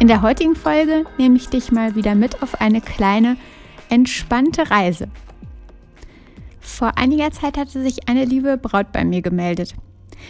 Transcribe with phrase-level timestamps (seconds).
[0.00, 3.36] In der heutigen Folge nehme ich dich mal wieder mit auf eine kleine,
[3.90, 5.08] entspannte Reise.
[6.58, 9.74] Vor einiger Zeit hatte sich eine liebe Braut bei mir gemeldet.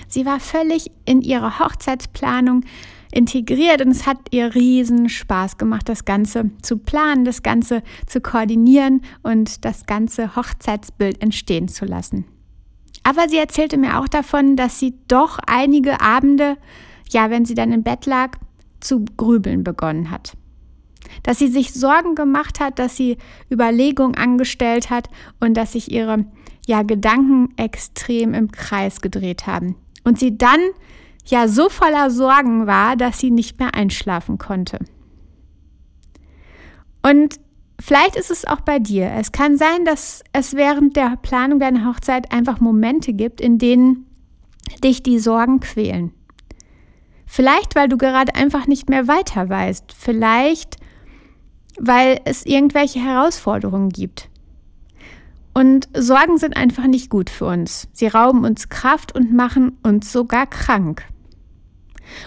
[0.09, 2.65] Sie war völlig in ihre Hochzeitsplanung
[3.12, 8.21] integriert und es hat ihr riesen Spaß gemacht, das Ganze zu planen, das Ganze zu
[8.21, 12.24] koordinieren und das ganze Hochzeitsbild entstehen zu lassen.
[13.05, 16.57] Aber sie erzählte mir auch davon, dass sie doch einige Abende,
[17.10, 18.37] ja, wenn sie dann im Bett lag,
[18.81, 20.37] zu grübeln begonnen hat.
[21.23, 23.17] Dass sie sich Sorgen gemacht hat, dass sie
[23.51, 25.09] Überlegungen angestellt hat
[25.41, 26.25] und dass sich ihre
[26.67, 29.77] ja, Gedanken extrem im Kreis gedreht haben.
[30.05, 30.61] Und sie dann
[31.27, 34.79] ja so voller Sorgen war, dass sie nicht mehr einschlafen konnte.
[37.03, 37.41] Und
[37.81, 39.11] vielleicht ist es auch bei dir.
[39.13, 44.07] Es kann sein, dass es während der Planung deiner Hochzeit einfach Momente gibt, in denen
[44.85, 46.13] dich die Sorgen quälen.
[47.33, 49.95] Vielleicht, weil du gerade einfach nicht mehr weiter weißt.
[49.97, 50.79] Vielleicht,
[51.79, 54.29] weil es irgendwelche Herausforderungen gibt.
[55.55, 57.87] Und Sorgen sind einfach nicht gut für uns.
[57.93, 61.05] Sie rauben uns Kraft und machen uns sogar krank.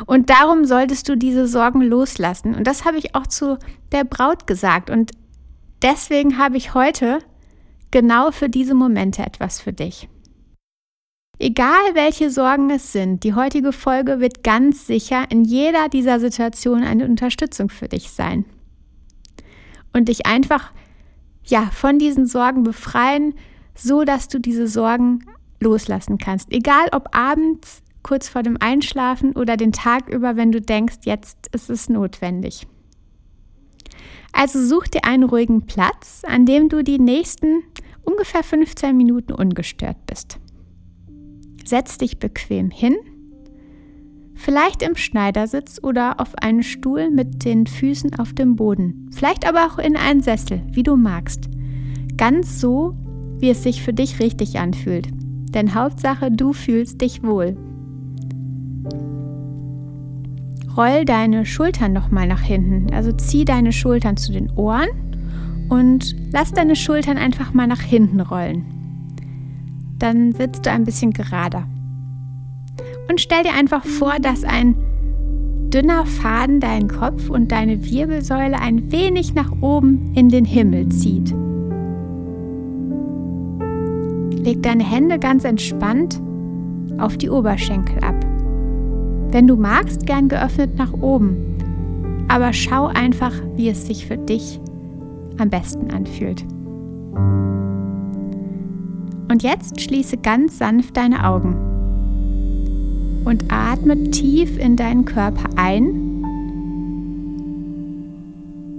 [0.06, 2.56] Und darum solltest du diese Sorgen loslassen.
[2.56, 3.58] Und das habe ich auch zu
[3.92, 4.90] der Braut gesagt.
[4.90, 5.12] Und
[5.81, 7.19] deswegen habe ich heute
[7.92, 10.08] genau für diese Momente etwas für dich.
[11.39, 16.83] Egal welche Sorgen es sind, die heutige Folge wird ganz sicher in jeder dieser Situationen
[16.83, 18.45] eine Unterstützung für dich sein.
[19.94, 20.71] Und dich einfach
[21.45, 23.33] ja, von diesen Sorgen befreien,
[23.75, 25.25] so dass du diese Sorgen
[25.59, 26.51] loslassen kannst.
[26.51, 31.50] Egal ob abends, kurz vor dem Einschlafen oder den Tag über, wenn du denkst, jetzt
[31.53, 32.67] ist es notwendig.
[34.33, 37.63] Also such dir einen ruhigen Platz, an dem du die nächsten
[38.03, 40.39] ungefähr 15 Minuten ungestört bist.
[41.63, 42.96] Setz dich bequem hin,
[44.35, 49.66] vielleicht im Schneidersitz oder auf einen Stuhl mit den Füßen auf dem Boden, vielleicht aber
[49.66, 51.50] auch in einen Sessel, wie du magst.
[52.18, 52.96] Ganz so,
[53.40, 55.07] wie es sich für dich richtig anfühlt.
[55.53, 57.56] Denn Hauptsache, du fühlst dich wohl.
[60.75, 62.94] Roll deine Schultern nochmal nach hinten.
[62.94, 64.90] Also zieh deine Schultern zu den Ohren
[65.69, 68.82] und lass deine Schultern einfach mal nach hinten rollen
[70.03, 71.64] dann sitzt du ein bisschen gerader.
[73.09, 74.75] Und stell dir einfach vor, dass ein
[75.74, 81.34] dünner Faden deinen Kopf und deine Wirbelsäule ein wenig nach oben in den Himmel zieht.
[84.46, 86.22] Leg deine Hände ganz entspannt
[86.97, 88.25] auf die Oberschenkel ab.
[89.31, 91.38] Wenn du magst, gern geöffnet nach oben.
[92.28, 94.59] Aber schau einfach, wie es sich für dich
[95.40, 96.46] am besten anfühlt.
[99.33, 101.55] Und jetzt schließe ganz sanft deine Augen
[103.25, 105.88] und atme tief in deinen Körper ein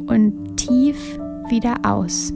[0.07, 2.33] und tief wieder aus.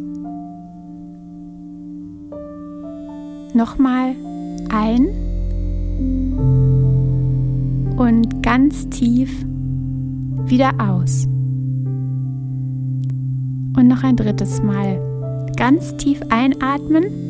[3.55, 4.17] Nochmal
[4.71, 5.07] ein
[7.97, 9.31] und ganz tief
[10.47, 11.27] wieder aus.
[13.77, 15.01] Und noch ein drittes Mal.
[15.57, 17.29] Ganz tief einatmen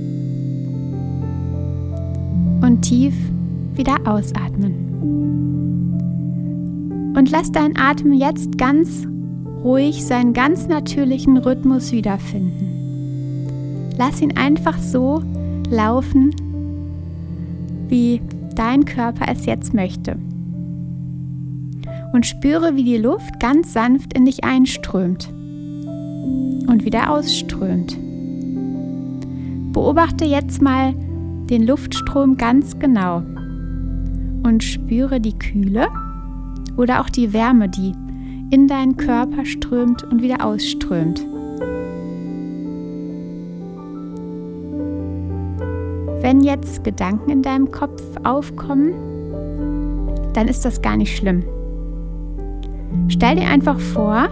[2.61, 3.15] und tief
[3.75, 4.89] wieder ausatmen.
[7.17, 9.07] Und lass deinen Atem jetzt ganz
[9.65, 12.69] ruhig seinen ganz natürlichen Rhythmus wiederfinden.
[13.97, 15.23] Lass ihn einfach so
[15.71, 16.35] laufen,
[17.89, 18.21] wie
[18.55, 20.17] dein Körper es jetzt möchte.
[22.13, 25.29] Und spüre, wie die Luft ganz sanft in dich einströmt
[26.69, 27.97] und wieder ausströmt.
[29.73, 30.95] Beobachte jetzt mal,
[31.51, 33.23] den Luftstrom ganz genau
[34.43, 35.87] und spüre die Kühle
[36.77, 37.93] oder auch die Wärme, die
[38.51, 41.25] in deinen Körper strömt und wieder ausströmt.
[46.21, 48.93] Wenn jetzt Gedanken in deinem Kopf aufkommen,
[50.35, 51.45] dann ist das gar nicht schlimm.
[53.09, 54.29] Stell dir einfach vor,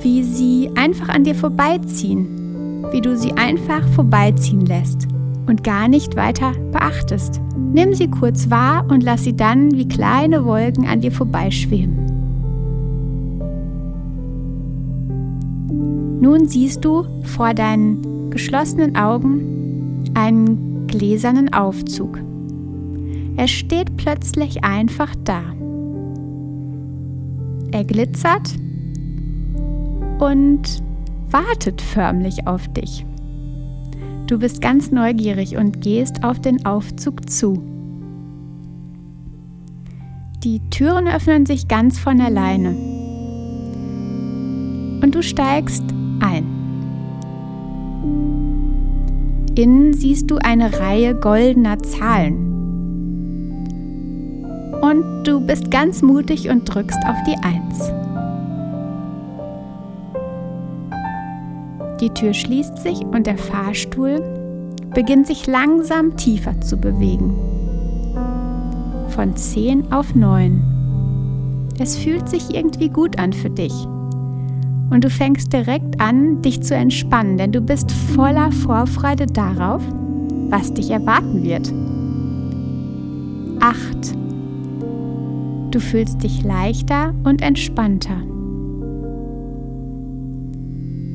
[0.00, 5.08] wie sie einfach an dir vorbeiziehen, wie du sie einfach vorbeiziehen lässt
[5.46, 7.40] und gar nicht weiter beachtest.
[7.72, 12.06] Nimm sie kurz wahr und lass sie dann wie kleine Wolken an dir vorbeischweben.
[16.20, 22.18] Nun siehst du vor deinen geschlossenen Augen einen gläsernen Aufzug.
[23.36, 25.42] Er steht plötzlich einfach da.
[27.70, 28.54] Er glitzert
[30.18, 30.82] und
[31.30, 33.04] wartet förmlich auf dich.
[34.26, 37.62] Du bist ganz neugierig und gehst auf den Aufzug zu.
[40.42, 42.70] Die Türen öffnen sich ganz von alleine.
[45.00, 45.84] Und du steigst
[46.20, 46.44] ein.
[49.54, 52.52] Innen siehst du eine Reihe goldener Zahlen.
[54.82, 58.05] Und du bist ganz mutig und drückst auf die Eins.
[62.00, 64.20] Die Tür schließt sich und der Fahrstuhl
[64.94, 67.34] beginnt sich langsam tiefer zu bewegen.
[69.08, 71.68] Von 10 auf 9.
[71.78, 73.72] Es fühlt sich irgendwie gut an für dich.
[74.90, 79.82] Und du fängst direkt an, dich zu entspannen, denn du bist voller Vorfreude darauf,
[80.48, 81.72] was dich erwarten wird.
[83.60, 84.14] 8.
[85.72, 88.22] Du fühlst dich leichter und entspannter.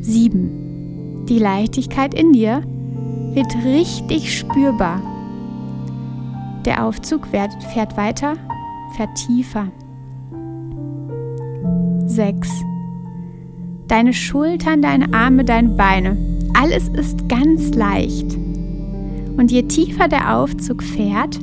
[0.01, 0.60] 7.
[1.31, 2.61] Die Leichtigkeit in dir
[3.33, 5.01] wird richtig spürbar.
[6.65, 8.33] Der Aufzug fährt weiter,
[8.97, 9.67] fährt tiefer.
[12.05, 12.49] 6.
[13.87, 16.17] Deine Schultern, deine Arme, deine Beine,
[16.53, 18.35] alles ist ganz leicht.
[19.37, 21.39] Und je tiefer der Aufzug fährt,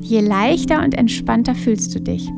[0.00, 2.30] je leichter und entspannter fühlst du dich.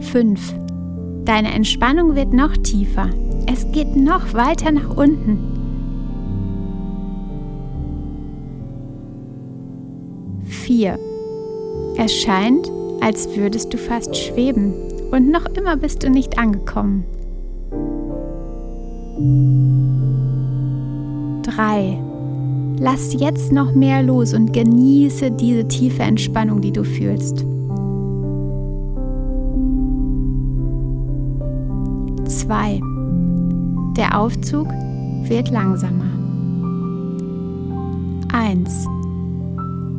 [0.00, 0.69] 5.
[1.30, 3.08] Deine Entspannung wird noch tiefer.
[3.46, 5.38] Es geht noch weiter nach unten.
[10.42, 10.98] Vier.
[11.96, 12.68] Es scheint,
[13.00, 14.74] als würdest du fast schweben
[15.12, 17.04] und noch immer bist du nicht angekommen.
[21.44, 21.96] Drei.
[22.80, 27.46] Lass jetzt noch mehr los und genieße diese tiefe Entspannung, die du fühlst.
[32.50, 32.80] 2.
[33.96, 34.66] Der Aufzug
[35.28, 36.10] wird langsamer.
[38.32, 38.88] 1.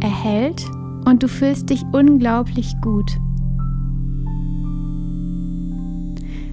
[0.01, 0.69] Er hält
[1.05, 3.09] und du fühlst dich unglaublich gut.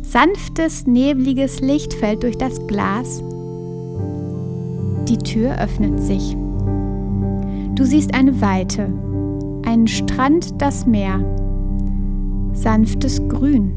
[0.02, 3.20] Sanftes, nebliges Licht fällt durch das Glas.
[5.08, 6.36] Die Tür öffnet sich.
[7.74, 8.86] Du siehst eine Weite,
[9.66, 11.18] einen Strand, das Meer,
[12.52, 13.72] sanftes Grün,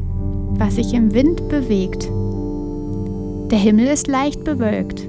[0.58, 2.10] was sich im Wind bewegt.
[3.50, 5.06] Der Himmel ist leicht bewölkt.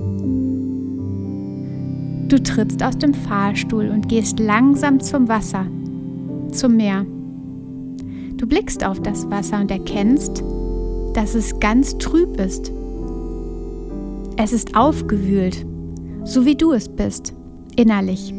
[2.28, 5.66] Du trittst aus dem Fahrstuhl und gehst langsam zum Wasser,
[6.52, 7.06] zum Meer.
[8.38, 10.44] Du blickst auf das Wasser und erkennst,
[11.14, 12.72] dass es ganz trüb ist.
[14.36, 15.66] Es ist aufgewühlt,
[16.24, 17.34] so wie du es bist,
[17.76, 18.34] innerlich.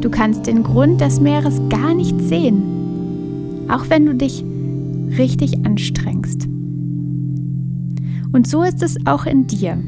[0.00, 4.44] Du kannst den Grund des Meeres gar nicht sehen, auch wenn du dich
[5.16, 6.46] richtig anstrengst.
[8.32, 9.78] Und so ist es auch in dir.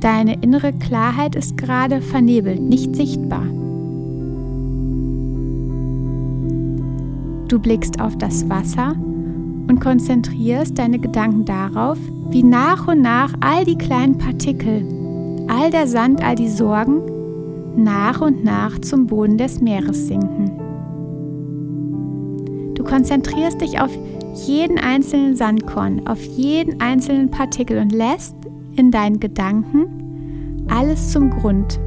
[0.00, 3.44] Deine innere Klarheit ist gerade vernebelt, nicht sichtbar.
[7.48, 8.94] Du blickst auf das Wasser
[9.68, 11.98] und konzentrierst deine Gedanken darauf,
[12.30, 14.84] wie nach und nach all die kleinen Partikel,
[15.48, 17.00] all der Sand, all die Sorgen
[17.76, 20.55] nach und nach zum Boden des Meeres sinken.
[22.86, 23.90] Du konzentrierst dich auf
[24.46, 28.36] jeden einzelnen Sandkorn, auf jeden einzelnen Partikel und lässt
[28.76, 31.80] in deinen Gedanken alles zum Grund.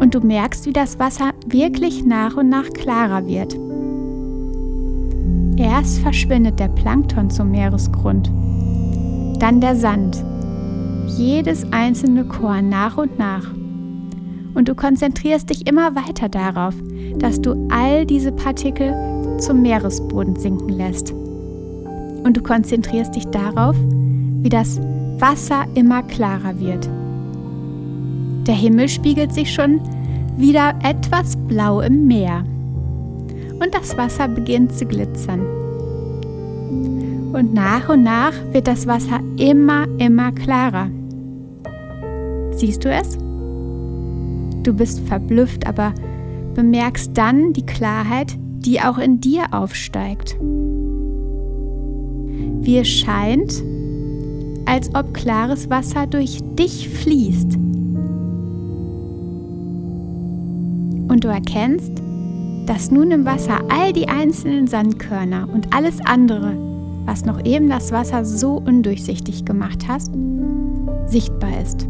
[0.00, 3.56] Und du merkst, wie das Wasser wirklich nach und nach klarer wird.
[5.56, 8.28] Erst verschwindet der Plankton zum Meeresgrund,
[9.38, 10.24] dann der Sand,
[11.16, 13.46] jedes einzelne Korn nach und nach.
[14.56, 16.74] Und du konzentrierst dich immer weiter darauf,
[17.18, 18.94] dass du all diese Partikel
[19.38, 21.12] zum Meeresboden sinken lässt.
[21.12, 23.76] Und du konzentrierst dich darauf,
[24.40, 24.80] wie das
[25.18, 26.88] Wasser immer klarer wird.
[28.46, 29.78] Der Himmel spiegelt sich schon
[30.38, 32.42] wieder etwas blau im Meer.
[33.62, 35.40] Und das Wasser beginnt zu glitzern.
[37.34, 40.88] Und nach und nach wird das Wasser immer, immer klarer.
[42.52, 43.18] Siehst du es?
[44.66, 45.94] Du bist verblüfft, aber
[46.54, 50.36] bemerkst dann die Klarheit, die auch in dir aufsteigt.
[52.62, 53.62] Wie es scheint,
[54.64, 57.54] als ob klares Wasser durch dich fließt.
[61.06, 62.02] Und du erkennst,
[62.66, 66.56] dass nun im Wasser all die einzelnen Sandkörner und alles andere,
[67.04, 70.10] was noch eben das Wasser so undurchsichtig gemacht hast,
[71.06, 71.86] sichtbar ist.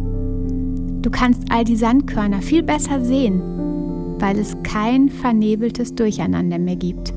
[1.06, 3.40] Du kannst all die Sandkörner viel besser sehen,
[4.18, 7.14] weil es kein vernebeltes Durcheinander mehr gibt.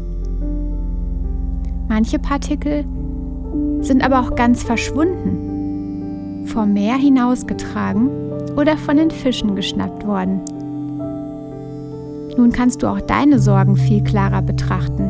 [1.88, 2.86] Manche Partikel
[3.82, 8.12] sind aber auch ganz verschwunden, vom Meer hinausgetragen
[8.56, 10.40] oder von den Fischen geschnappt worden.
[12.38, 15.10] Nun kannst du auch deine Sorgen viel klarer betrachten.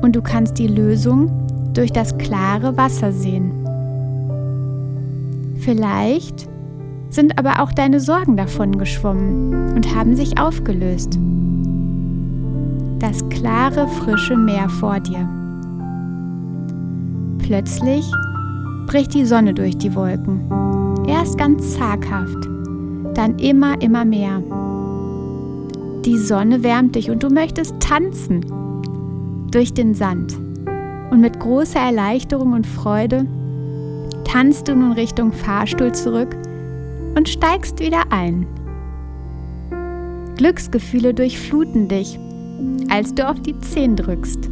[0.00, 1.30] Und du kannst die Lösung
[1.74, 3.50] durch das klare Wasser sehen.
[5.58, 6.47] Vielleicht
[7.18, 11.18] sind aber auch deine Sorgen davon geschwommen und haben sich aufgelöst.
[13.00, 15.28] Das klare, frische Meer vor dir.
[17.38, 18.08] Plötzlich
[18.86, 20.48] bricht die Sonne durch die Wolken.
[21.08, 22.48] Erst ganz zaghaft,
[23.14, 24.40] dann immer, immer mehr.
[26.04, 28.46] Die Sonne wärmt dich und du möchtest tanzen
[29.50, 30.36] durch den Sand.
[31.10, 33.26] Und mit großer Erleichterung und Freude
[34.22, 36.36] tanzt du nun Richtung Fahrstuhl zurück
[37.14, 38.46] und steigst wieder ein.
[40.36, 42.18] Glücksgefühle durchfluten dich,
[42.90, 44.48] als du auf die Zehen drückst.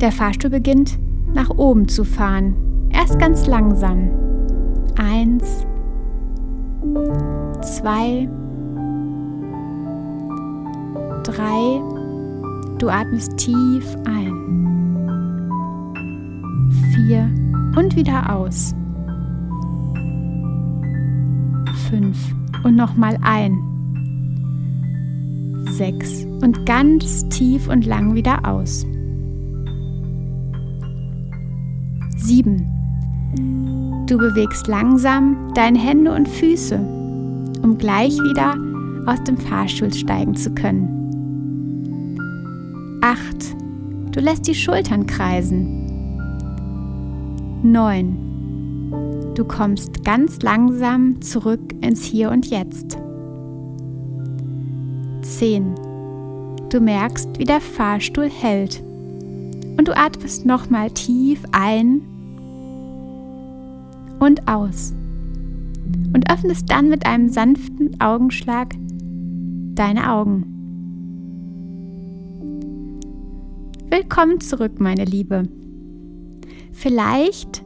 [0.00, 0.98] Der Fahrstuhl beginnt
[1.32, 2.54] nach oben zu fahren,
[2.92, 4.10] erst ganz langsam.
[4.96, 5.64] Eins,
[7.62, 8.28] zwei,
[11.22, 11.80] drei.
[12.78, 14.32] Du atmest tief ein.
[16.92, 17.30] Vier
[17.76, 18.74] und wieder aus.
[21.90, 23.58] Fünf und nochmal ein.
[25.70, 28.86] Sechs und ganz tief und lang wieder aus.
[32.16, 32.64] 7.
[34.06, 36.78] Du bewegst langsam deine Hände und Füße,
[37.62, 38.54] um gleich wieder
[39.06, 40.88] aus dem Fahrstuhl steigen zu können.
[43.02, 43.56] 8.
[44.12, 45.84] Du lässt die Schultern kreisen.
[47.62, 48.33] 9.
[49.34, 52.96] Du kommst ganz langsam zurück ins Hier und Jetzt.
[55.22, 55.74] 10.
[56.70, 58.80] Du merkst, wie der Fahrstuhl hält.
[59.76, 62.00] Und du atmest nochmal tief ein
[64.20, 64.94] und aus.
[66.12, 68.72] Und öffnest dann mit einem sanften Augenschlag
[69.74, 70.46] deine Augen.
[73.90, 75.48] Willkommen zurück, meine Liebe.
[76.70, 77.63] Vielleicht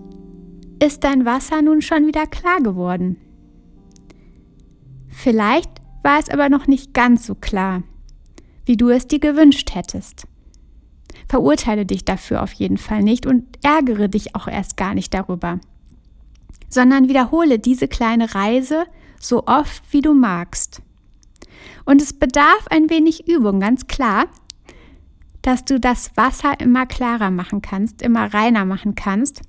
[0.82, 3.16] ist dein Wasser nun schon wieder klar geworden.
[5.08, 5.70] Vielleicht
[6.02, 7.82] war es aber noch nicht ganz so klar,
[8.64, 10.26] wie du es dir gewünscht hättest.
[11.28, 15.58] Verurteile dich dafür auf jeden Fall nicht und ärgere dich auch erst gar nicht darüber
[16.68, 18.86] sondern wiederhole diese kleine Reise
[19.20, 20.82] so oft wie du magst.
[21.84, 24.26] Und es bedarf ein wenig Übung, ganz klar,
[25.42, 29.42] dass du das Wasser immer klarer machen kannst, immer reiner machen kannst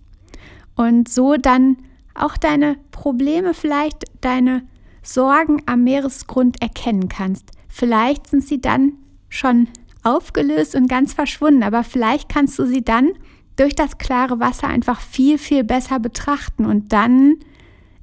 [0.79, 1.75] und so dann
[2.15, 4.63] auch deine Probleme, vielleicht deine
[5.03, 7.51] Sorgen am Meeresgrund erkennen kannst.
[7.67, 8.93] Vielleicht sind sie dann
[9.27, 9.67] schon
[10.03, 13.09] aufgelöst und ganz verschwunden, aber vielleicht kannst du sie dann
[13.57, 17.35] durch das klare Wasser einfach viel, viel besser betrachten und dann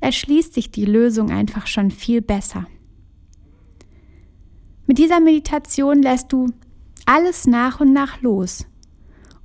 [0.01, 2.67] erschließt sich die Lösung einfach schon viel besser.
[4.87, 6.49] Mit dieser Meditation lässt du
[7.07, 8.67] alles nach und nach los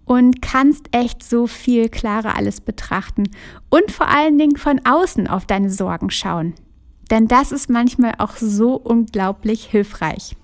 [0.06, 3.30] und kannst echt so viel klarer alles betrachten
[3.70, 6.54] und vor allen Dingen von außen auf deine Sorgen schauen.
[7.10, 10.36] Denn das ist manchmal auch so unglaublich hilfreich.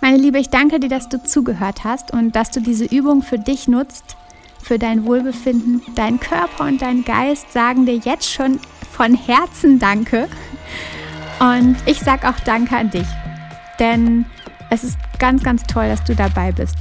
[0.00, 3.38] Meine Liebe, ich danke dir, dass du zugehört hast und dass du diese Übung für
[3.38, 4.16] dich nutzt,
[4.62, 5.82] für dein Wohlbefinden.
[5.96, 8.60] Dein Körper und dein Geist sagen dir jetzt schon
[8.92, 10.28] von Herzen Danke.
[11.40, 13.06] Und ich sage auch Danke an dich,
[13.78, 14.24] denn
[14.70, 16.76] es ist ganz, ganz toll, dass du dabei bist.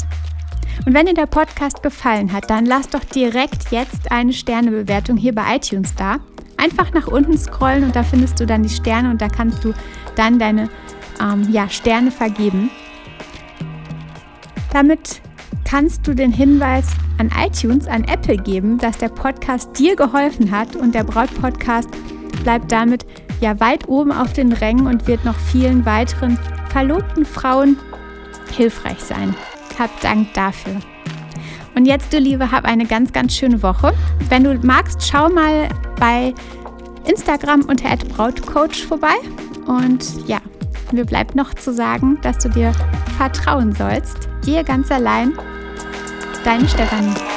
[0.86, 5.34] Und wenn dir der Podcast gefallen hat, dann lass doch direkt jetzt eine Sternebewertung hier
[5.34, 6.18] bei iTunes da.
[6.58, 9.74] Einfach nach unten scrollen und da findest du dann die Sterne und da kannst du
[10.16, 10.70] dann deine
[11.22, 12.70] ähm, ja, Sterne vergeben.
[14.74, 15.22] Damit
[15.66, 20.76] kannst du den Hinweis an iTunes, an Apple geben, dass der Podcast dir geholfen hat
[20.76, 21.90] und der Braut-Podcast
[22.44, 23.06] bleibt damit
[23.42, 27.78] ja weit oben auf den Rängen und wird noch vielen weiteren verlobten Frauen
[28.56, 29.36] hilfreich sein.
[29.78, 30.76] Hab Dank dafür.
[31.76, 33.94] Und jetzt, du Liebe, hab eine ganz, ganz schöne Woche.
[34.30, 35.70] Wenn du magst, schau mal
[36.00, 36.34] bei
[37.06, 39.16] Instagram unter @brautcoach vorbei.
[39.68, 40.40] Und ja,
[40.92, 42.74] mir bleibt noch zu sagen, dass du dir
[43.18, 44.28] vertrauen sollst.
[44.46, 45.34] Dir ganz allein,
[46.44, 47.37] deine Stefanie.